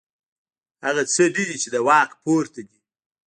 هغه 0.85 1.03
څه 1.13 1.23
نه 1.33 1.41
دي 1.49 1.55
چې 1.61 1.67
له 1.73 1.79
واک 1.87 2.09
پورته 2.23 2.61
دي. 2.67 2.79